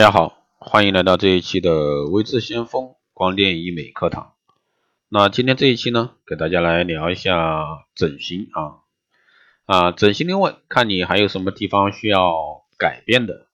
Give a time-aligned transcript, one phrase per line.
[0.00, 4.32] 大家好，欢迎来到这一期的微智先锋光电医美课堂。
[5.10, 8.80] 那今天这一期呢，给大家来聊一下整形啊
[9.66, 12.32] 啊，整形的问，看你还有什么地方需要
[12.78, 13.48] 改变的。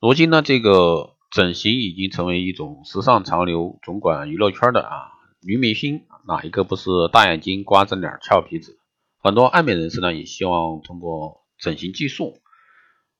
[0.00, 5.12] 如今呢，这个整形已经成为一种时尚潮流，总管娱乐圈的啊
[5.42, 8.78] 女明星哪一个不是大眼睛、瓜子脸、翘鼻子？
[9.22, 12.38] 很多爱美人士呢，也希望通过整形技术。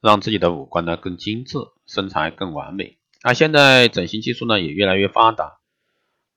[0.00, 1.58] 让自己的五官呢更精致，
[1.88, 2.98] 身材更完美。
[3.24, 5.58] 那现在整形技术呢也越来越发达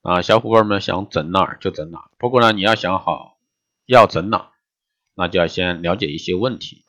[0.00, 2.10] 啊，小伙伴们想整哪儿就整哪儿。
[2.18, 3.36] 不过呢，你要想好
[3.86, 4.50] 要整哪，
[5.14, 6.82] 那就要先了解一些问题。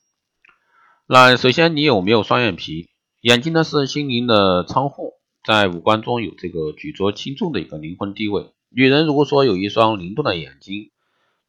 [1.06, 2.90] 那首先，你有没有双眼皮？
[3.22, 8.52] 眼睛呢是心灵的窗户，在五官中有这个举足轻重的一个灵魂地位。
[8.70, 10.90] 女人如果说有一双灵动的眼睛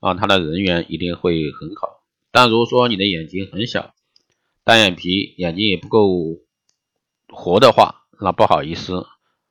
[0.01, 2.03] 啊，她的人缘一定会很好。
[2.31, 3.95] 但如果说你的眼睛很小，
[4.65, 6.41] 单眼皮，眼睛也不够
[7.35, 9.07] 活的话，那不好意思，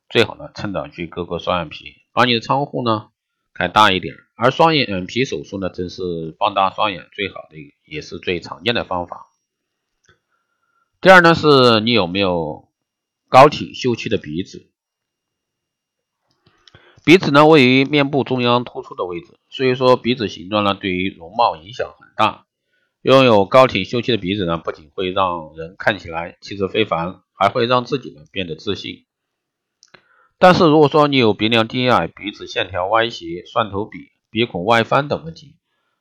[0.10, 3.10] 最好呢趁早去割个双眼皮，把你的窗户呢
[3.54, 4.16] 开大一点。
[4.36, 9.28] 而双眼皮手术呢，正是放大双眼最好的，也是最常见的方法。
[11.02, 12.70] 第二呢，是你有没有
[13.30, 14.70] 高挺秀气的鼻子？
[17.06, 22.46] 鼻子呢位于面部中央突出的位置，所以说鼻子形状呢对于容貌影响很大。
[23.02, 29.06] 拥有高挺秀气的鼻子呢，不仅会让人看起来气质非凡，还会让自己呢变得自信。
[30.38, 35.58] 但是如果说你有鼻梁低矮、鼻子线条歪斜、蒜头鼻、鼻孔外翻等问题，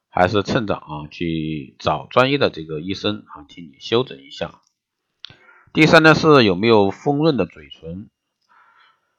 [0.09, 4.61] 还是趁早啊去找专业的这个医生啊替你修整一下。
[5.73, 8.11] 第三呢是有没有丰润的嘴唇，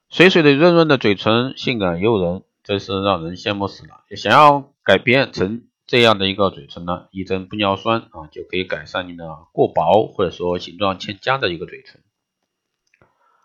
[0.10, 4.04] 水水的润润的嘴唇，性感诱人，真是让人羡慕死了。
[4.16, 5.68] 想要改变成。
[5.94, 12.02] 这样的一个嘴唇呢，一针玻尿酸啊就可以改善你的过薄或者说形状欠佳的一个嘴唇。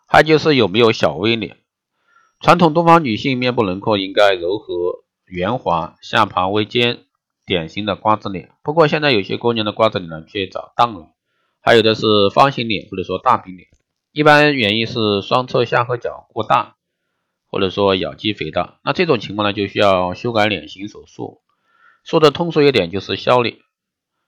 [0.06, 1.58] 还就是有没有小 V 脸？
[2.41, 7.00] 传统东方女性面部轮廓应该柔和圆滑，下巴微尖，
[7.44, 8.53] 典型的瓜子脸。
[8.62, 11.10] 不过现在有些姑娘的瓜子脸呢却长荡了，
[11.60, 13.69] 还有的是方形脸或者说大饼脸。
[14.10, 16.76] 一般原因是双侧下颌角过大，
[17.50, 18.80] 或者说咬肌肥大。
[18.84, 21.42] 那这种情况呢就需要修改脸型手术。
[22.08, 23.58] 说的通俗一点就是削脸，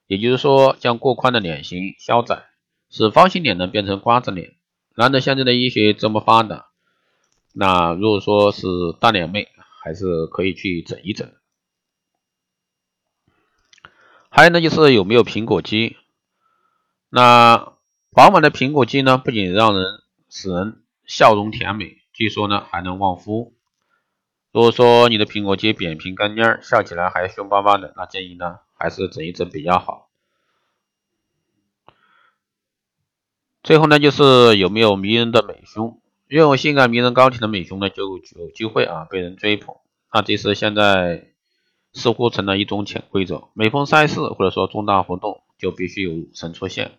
[0.07, 2.45] 也就是说将过宽的脸型削窄，
[2.91, 4.55] 使方形脸呢变成瓜子脸。
[4.97, 6.67] 难得现在的医学这么发达，
[7.55, 8.67] 那如果说是
[9.01, 9.49] 大脸妹，
[9.83, 11.33] 还是可以去整一整。
[14.29, 15.97] 还有呢就是有没有苹果肌？
[17.09, 17.73] 那
[18.11, 19.87] 饱满的苹果肌呢，不仅让人
[20.29, 23.55] 使人笑容甜美，据说呢还能旺夫。
[24.53, 30.09] 如果说你的苹果肌扁平干蔫，笑起来还凶巴巴的，那建议呢还是整一整比较好。
[33.63, 39.77] 最后呢就是有没有迷人的美胸，拥有性感迷人高挺的美胸呢，就有机会啊被人追捧。
[40.13, 41.29] 那这是现在
[41.93, 46.99] 似乎成了一种潜规则，每逢赛事或者说重大活动，就必须有神出现。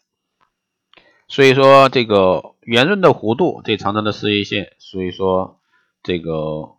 [1.27, 5.59] 所以说这个圆润的弧度最长长的事业线，所以说
[6.01, 6.77] 这个。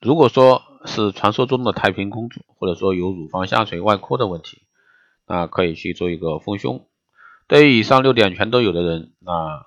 [0.00, 4.62] 如果说是传说中的太平公主，或者说有乳房下垂外扩的问题，
[5.26, 6.86] 那可以去做一个丰胸。
[7.48, 9.66] 对于以上六点全都有的人，那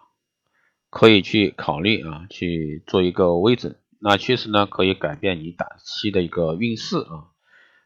[0.89, 3.75] 可以去考虑啊，去做一个微整。
[3.99, 7.27] 那确实呢，可以改变你短期的一个运势啊，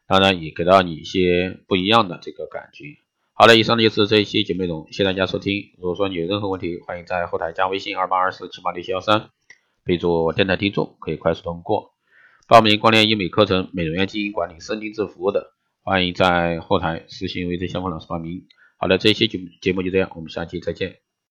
[0.06, 2.84] 当然也给到你一些不一样的这个感觉。
[3.32, 5.72] 好了，以上就是这一期节目内容，谢谢大家收听。
[5.78, 9.30] 如果说你有任何问题，欢迎在后台加微信二八二四七八六七幺三，
[9.84, 11.95] 备注电台听众，可以快速通过。
[12.48, 15.50] 报名光联医美课程、美容院经营管理、生定制服务的，
[15.82, 18.44] 欢迎在后台私信微信相关老师报名。
[18.78, 21.05] 好的，这一期节节目就这样，我们下期再见。